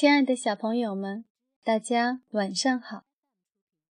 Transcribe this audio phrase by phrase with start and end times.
[0.00, 1.26] 亲爱的小朋友们，
[1.62, 3.04] 大家晚上好！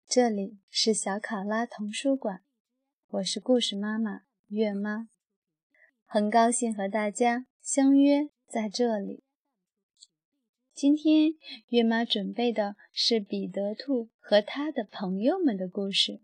[0.07, 2.43] 这里是小考拉童书馆，
[3.09, 5.11] 我是故事妈妈月妈，
[6.07, 9.23] 很高兴和大家相约在这里。
[10.73, 11.35] 今天
[11.69, 16.23] 月妈准备的是彼得兔和他的朋友们的故事，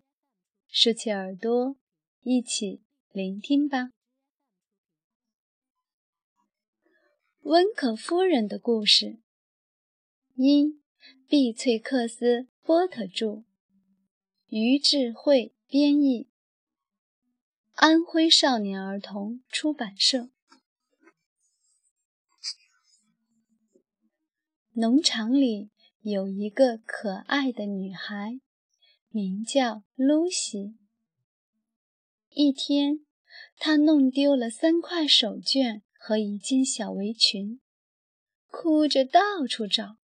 [0.66, 1.76] 竖起耳朵，
[2.22, 2.80] 一起
[3.10, 3.90] 聆听吧。
[7.42, 9.18] 温可夫人的故事，
[10.34, 10.82] 因
[11.28, 13.44] 毕翠克斯·波特著，
[14.48, 16.28] 于智慧编译，
[17.74, 20.30] 安徽少年儿童出版社。
[24.72, 25.70] 农场里
[26.00, 28.40] 有一个可爱的女孩，
[29.08, 30.76] 名叫露西。
[32.30, 33.06] 一天，
[33.56, 35.82] 她弄丢了三块手绢。
[36.06, 37.62] 和一件小围裙，
[38.48, 39.96] 哭着到处找。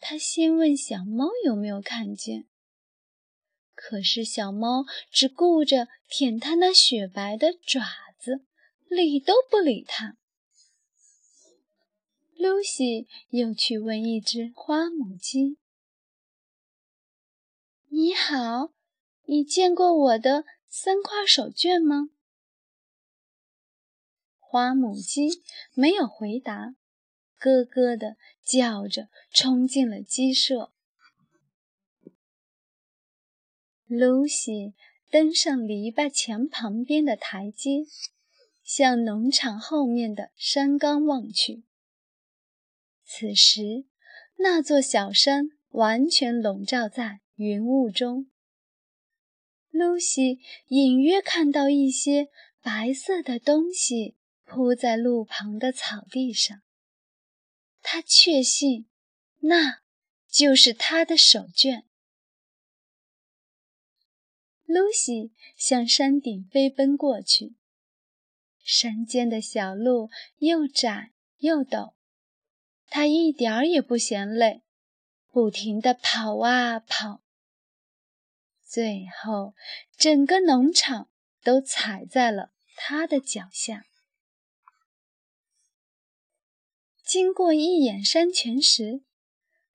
[0.00, 2.46] 他先问小猫有没有看见，
[3.74, 7.84] 可是小猫只顾着舔它那雪白的爪
[8.18, 8.44] 子，
[8.88, 10.16] 理都不理它。
[12.36, 15.58] 露西又去问一只花母鸡
[17.90, 18.72] ：“你好，
[19.24, 22.10] 你见过我的三块手绢吗？”
[24.38, 25.42] 花母鸡
[25.74, 26.76] 没有回答，
[27.38, 30.72] 咯咯地叫着，冲进了鸡舍。
[33.86, 34.74] 露西
[35.10, 37.86] 登上篱笆墙旁边的台阶，
[38.62, 41.64] 向农场后面的山岗望去。
[43.04, 43.86] 此时，
[44.36, 48.26] 那座小山完全笼罩在云雾中。
[49.70, 52.28] 露西隐约看到一些
[52.60, 54.16] 白色的东西。
[54.50, 56.62] 铺在路旁的草地上，
[57.90, 58.86] 他确信
[59.38, 59.80] 那
[60.28, 61.84] 就是他的手绢。
[64.66, 67.54] 露西向山顶飞奔过去，
[68.62, 71.94] 山间的小路又窄又陡，
[72.88, 74.60] 她一点儿也不嫌累，
[75.28, 77.22] 不停地跑啊跑。
[78.66, 79.54] 最后，
[79.96, 81.08] 整个农场
[81.42, 83.86] 都踩在了他的脚下。
[87.08, 89.00] 经过一眼山泉时，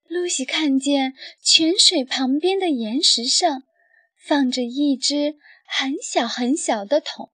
[0.03, 3.63] 露西看见泉水旁边的岩石上
[4.15, 7.31] 放着一只很小很小的桶，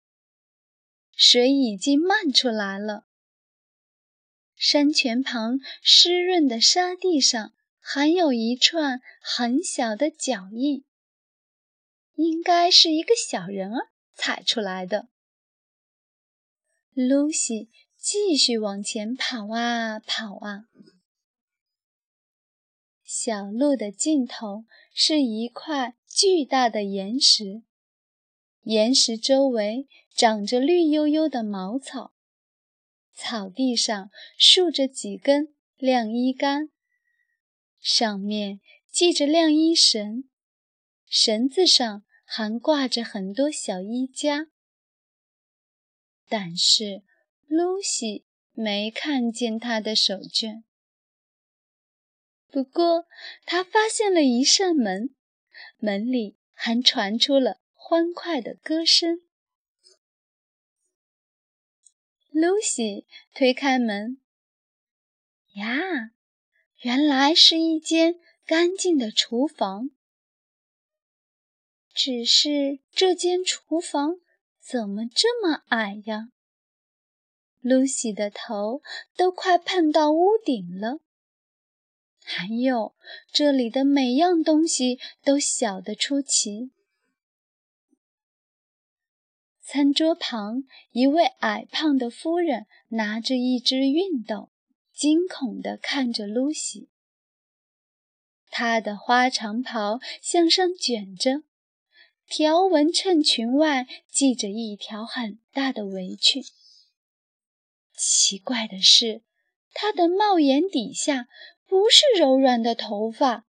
[1.16, 3.08] 水已经漫出来了。
[4.54, 10.84] 山泉旁湿润的沙地上还有一串很小的脚印，
[12.14, 15.08] 应该是一个小人儿踩出来的。
[16.94, 17.68] 露西。
[18.10, 20.64] 继续往前跑啊跑啊，
[23.04, 24.64] 小路的尽头
[24.94, 27.64] 是一块巨大的岩石，
[28.62, 29.86] 岩石周围
[30.16, 32.14] 长着绿油油的茅草，
[33.12, 36.70] 草地上竖着几根晾衣杆，
[37.78, 40.24] 上面系着晾衣绳，
[41.04, 44.46] 绳子上还挂着很多小衣夹，
[46.26, 47.02] 但是。
[47.48, 50.64] 露西没看见他的手绢，
[52.46, 53.06] 不过
[53.46, 55.14] 她发现了一扇门，
[55.78, 59.22] 门里还传出了欢快的歌声。
[62.30, 64.20] 露西推开门，
[65.54, 66.10] 呀，
[66.82, 69.88] 原来是一间干净的厨房。
[71.94, 74.20] 只是这间厨房
[74.60, 76.28] 怎么这么矮呀？
[77.60, 78.82] 露西的头
[79.16, 81.00] 都快碰到屋顶了，
[82.24, 82.94] 还有
[83.32, 86.70] 这里的每样东西都小得出奇。
[89.60, 94.50] 餐桌旁，一位矮胖的夫人拿着一只熨斗，
[94.94, 96.88] 惊恐地看着露西。
[98.50, 101.42] 她的花长袍向上卷着，
[102.26, 106.42] 条纹衬裙外系着一条很大的围裙。
[107.98, 109.22] 奇怪的是，
[109.74, 111.28] 他的帽檐底下
[111.66, 113.44] 不是柔软的头发，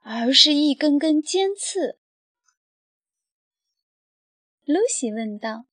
[0.00, 1.98] 而是一根根尖刺。
[4.64, 5.66] 露西问道：“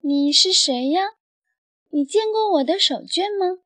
[0.00, 1.02] 你是谁呀？
[1.90, 3.62] 你见过我的手绢吗？”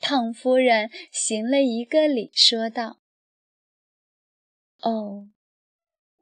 [0.00, 2.98] 胖夫人行了一个礼，说道
[4.80, 5.28] ：“哦，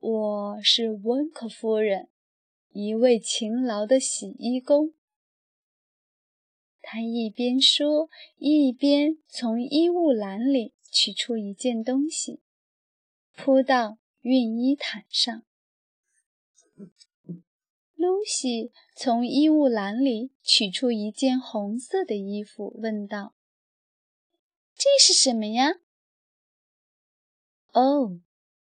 [0.01, 2.11] 我是温克夫人。”
[2.81, 4.95] 一位勤劳的洗衣工，
[6.81, 12.41] 他一边说，一边从衣物篮里取出一件东西，
[13.35, 15.43] 铺到熨衣毯上。
[17.97, 23.35] 露西从衣物篮里取出一件红色的衣服，问道
[24.79, 25.81] ：“这是什么呀
[27.75, 28.21] ？”“哦，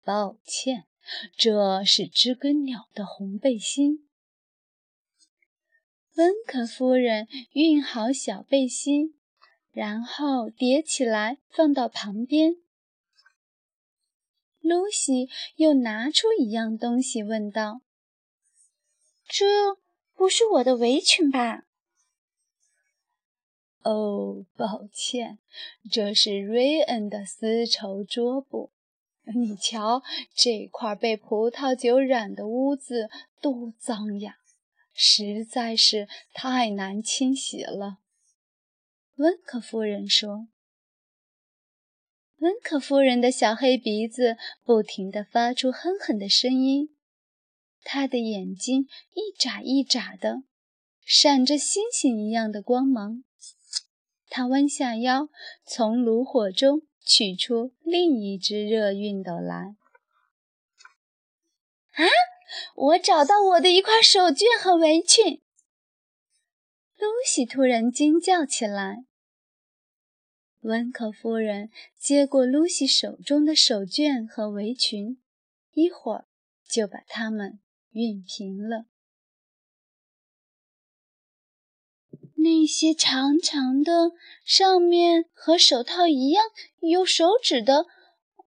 [0.02, 0.88] 抱歉，
[1.36, 4.06] 这是知更鸟的红背心。”
[6.16, 9.14] 温克夫人熨好小背心，
[9.72, 12.56] 然后叠起来放到旁边。
[14.60, 17.80] 露西又拿出一样东西，问道。
[19.26, 19.78] 这
[20.14, 21.64] 不是我的围裙吧？
[23.82, 25.38] 哦，抱歉，
[25.90, 28.70] 这是瑞恩的丝绸桌布。
[29.34, 30.02] 你瞧，
[30.34, 33.08] 这块被葡萄酒染的污渍
[33.40, 34.36] 多脏呀，
[34.92, 37.98] 实在是太难清洗了。
[39.16, 40.48] 温克夫人说。
[42.38, 46.96] 温克夫人的小黑鼻子不停地发出哼哼的声音。
[47.82, 50.42] 他的眼睛一眨一眨的，
[51.04, 53.24] 闪着星星一样的光芒。
[54.28, 55.28] 他弯下腰，
[55.66, 59.74] 从炉火中取出另一只热熨斗来。
[61.94, 62.06] 啊！
[62.76, 65.42] 我找到我的一块手绢和围裙！
[66.96, 69.06] 露西突然惊叫起来。
[70.60, 75.20] 温克夫人接过露西手中的手绢和围裙，
[75.72, 76.28] 一会儿
[76.68, 77.58] 就把它们。
[77.92, 78.86] 熨平了。
[82.42, 84.12] 那些长长的、
[84.44, 86.44] 上面和手套一样
[86.80, 87.86] 有手指的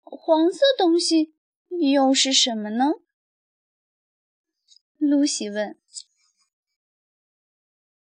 [0.04, 1.36] 黄色东西
[1.69, 2.94] 又是什么呢？
[4.98, 5.78] 露西问。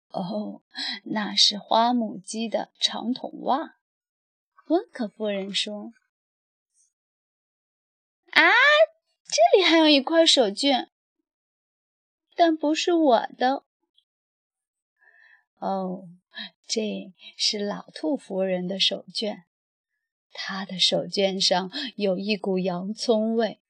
[0.10, 0.62] 哦，
[1.06, 3.78] 那是花母鸡的长筒袜。
[4.68, 5.92] 温克夫人说。
[8.30, 8.52] 啊，
[9.26, 10.88] 这里还有一块手绢。
[12.36, 13.66] 但不是我的。
[15.64, 16.10] 哦，
[16.68, 19.44] 这是老兔夫人的手绢，
[20.34, 23.62] 她的手绢上有一股洋葱味，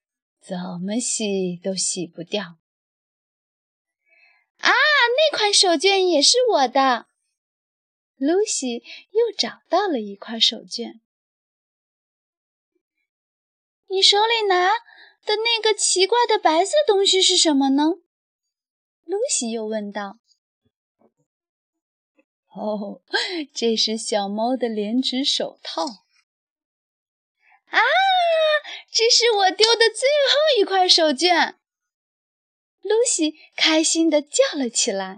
[0.42, 2.58] 怎么洗都洗不掉。
[4.58, 7.06] 啊，那块手绢也是我的。
[8.16, 11.00] 露西又找到了一块手绢。
[13.88, 14.70] 你手里拿
[15.24, 17.84] 的那个奇怪的白色东西是什么呢？
[19.04, 20.18] 露西又问道
[22.56, 23.02] ：“哦，
[23.54, 25.86] 这是小猫的连指手套。”
[27.74, 27.80] 啊，
[28.92, 31.56] 这是我丢的最后一块手绢！
[32.82, 35.18] 露西开心地叫了起来。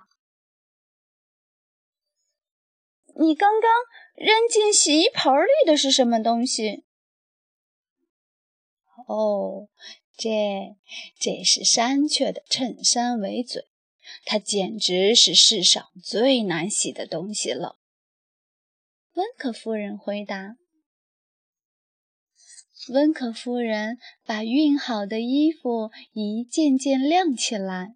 [3.20, 3.72] “你刚刚
[4.16, 6.86] 扔进洗衣盆里的是什么东西？”
[9.08, 9.68] 哦，
[10.16, 10.78] 这
[11.20, 13.68] 这是山雀的衬衫围嘴。
[14.26, 17.78] 它简直是世上最难洗的东西了。”
[19.16, 20.58] 温克夫人回答。
[22.90, 27.96] 温克夫人把熨好的衣服一件件晾起来。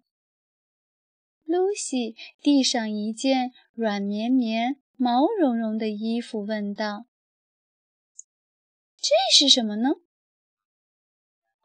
[1.44, 7.06] 露西递上一件软绵绵、毛茸茸的衣服，问道
[8.96, 9.90] ：“这是什么呢？”“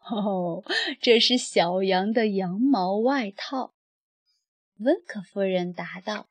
[0.09, 0.63] 哦，
[0.99, 3.73] 这是小羊的羊毛外套。”
[4.79, 6.27] 温克夫人答道：“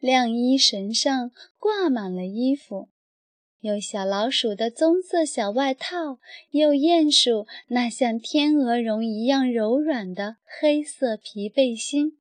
[0.00, 2.88] 晾衣绳上挂满了衣服，
[3.60, 6.18] 有小老鼠的棕色小外套，
[6.50, 12.18] 有鼹鼠那像天鹅绒一样柔软的黑色皮背心，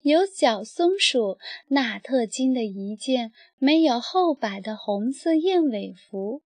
[0.00, 1.38] 有小松鼠
[1.68, 6.42] 纳特金的一件没有后摆的红色燕尾服，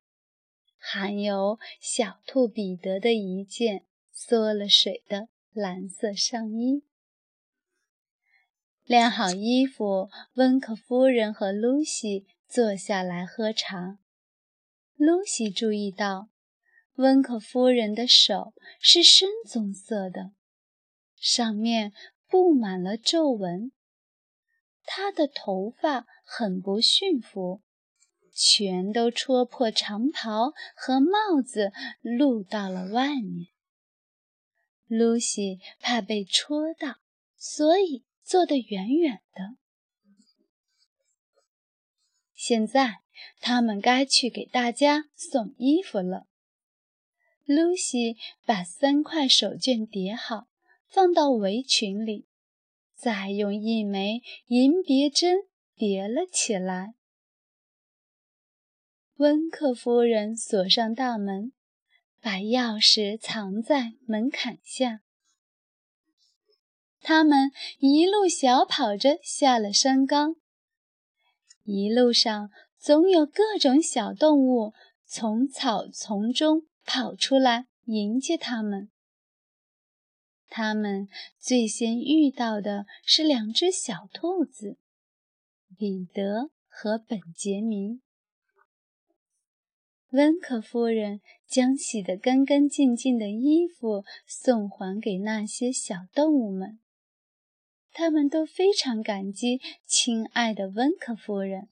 [0.76, 6.84] 还有小兔彼得的一件缩了水的。”蓝色上衣。
[8.84, 13.98] 晾好衣服，温克夫人和露西坐下来喝茶。
[14.96, 16.30] 露西注意到，
[16.94, 20.32] 温克夫人的手是深棕色的，
[21.16, 21.92] 上面
[22.26, 23.72] 布满了皱纹。
[24.84, 27.62] 她的头发很不驯服，
[28.32, 33.48] 全都戳破长袍和帽子，露到了外面。
[34.88, 36.96] 露西怕被戳到，
[37.36, 39.56] 所以坐得远远的。
[42.34, 43.00] 现在
[43.40, 46.26] 他们该去给大家送衣服了。
[47.44, 50.48] 露西把三块手绢叠好，
[50.86, 52.26] 放到围裙里，
[52.94, 56.94] 再用一枚银别针叠了起来。
[59.16, 61.52] 温克夫人锁上大门，
[62.20, 65.00] 把钥匙藏在门槛下。
[67.00, 70.34] 他们一路小跑着下了山岗，
[71.64, 74.74] 一路上总有各种小动物
[75.06, 78.90] 从草丛中跑出来迎接他们。
[80.48, 81.08] 他们
[81.38, 84.78] 最先遇到的是两只小兔子，
[85.76, 88.00] 彼得和本杰明。
[90.10, 96.78] 温克夫人将洗得干干净净的衣服送还给那些小动物们，
[97.92, 101.68] 他们都非常感激亲爱的温克夫人。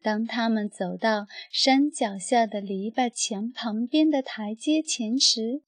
[0.00, 5.62] 当他们走到山脚下的篱笆墙旁边的台阶前时，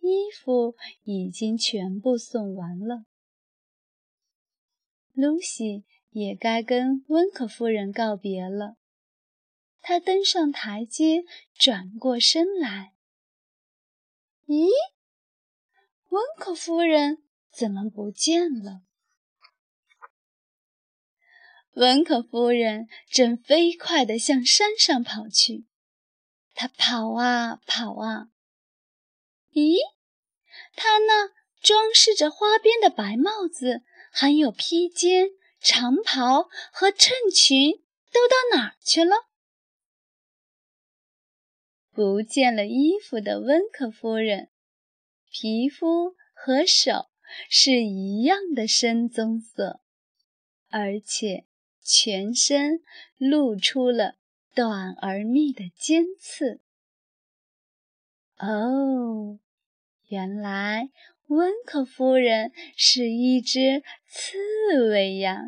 [0.00, 3.04] 衣服已经全部送完了。
[5.14, 8.76] 露西也该跟温克夫人告别了。
[9.86, 11.24] 他登上台阶，
[11.58, 12.94] 转过身来。
[14.46, 14.70] 咦，
[16.08, 17.22] 温克夫人
[17.52, 18.80] 怎么不见了？
[21.74, 25.66] 温克夫人正飞快地向山上跑去。
[26.54, 28.28] 她跑啊跑啊。
[29.52, 29.76] 咦？
[30.74, 31.28] 他那
[31.60, 35.28] 装饰着花边的白帽子，还有披肩、
[35.60, 39.14] 长袍和衬裙，都到哪儿去了？
[41.94, 44.50] 不见了衣服的温克夫人，
[45.30, 47.06] 皮肤和手
[47.48, 49.80] 是一样的深棕色，
[50.68, 51.46] 而且
[51.80, 52.82] 全身
[53.16, 54.16] 露出了
[54.54, 56.60] 短而密的尖刺。
[58.38, 59.38] 哦。
[60.08, 60.90] 原来
[61.28, 65.40] 温克夫人是一只刺猬呀！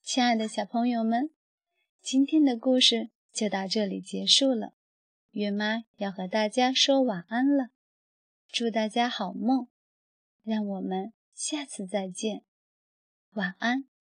[0.00, 1.30] 亲爱的小朋友们，
[2.00, 4.74] 今天的故事就到这里结束了。
[5.30, 7.70] 月妈要和大家说晚安了，
[8.48, 9.68] 祝大家好梦，
[10.42, 12.42] 让我们下次再见，
[13.32, 13.91] 晚安。